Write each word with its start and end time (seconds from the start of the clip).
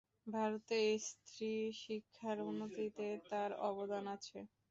ভারতে 0.27 0.77
স্ত্রী 1.07 1.51
শিক্ষার 1.81 2.37
উন্নতিতে 2.49 3.07
তার 3.29 3.49
অবদান 3.69 4.03
আছে। 4.15 4.37